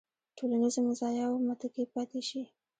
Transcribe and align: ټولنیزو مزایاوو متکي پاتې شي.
ټولنیزو 0.37 0.79
مزایاوو 0.87 1.43
متکي 1.47 1.83
پاتې 1.93 2.21
شي. 2.29 2.41